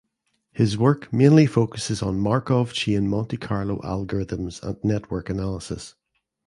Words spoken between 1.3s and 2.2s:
focuses on